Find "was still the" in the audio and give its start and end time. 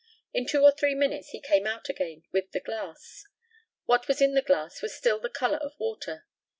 4.81-5.29